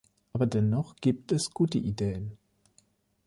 [0.33, 2.35] Aber dennoch gibt es gute Ideen.